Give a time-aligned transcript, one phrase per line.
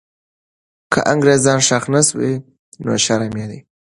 [0.93, 2.33] که انګریزان ښخ نه سوي،
[2.85, 3.59] نو شرم یې دی.